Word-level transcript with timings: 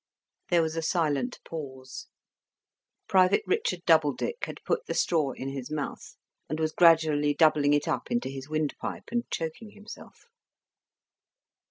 There 0.49 0.63
was 0.63 0.75
a 0.75 0.81
silent 0.81 1.39
pause. 1.45 2.07
Private 3.07 3.43
Richard 3.45 3.81
Doubledick 3.85 4.45
had 4.45 4.63
put 4.65 4.87
the 4.87 4.95
straw 4.95 5.33
in 5.33 5.49
his 5.49 5.69
mouth, 5.69 6.15
and 6.49 6.59
was 6.59 6.71
gradually 6.71 7.35
doubling 7.35 7.75
it 7.75 7.87
up 7.87 8.09
into 8.09 8.27
his 8.29 8.49
windpipe 8.49 9.09
and 9.11 9.29
choking 9.29 9.73
himself. 9.73 10.25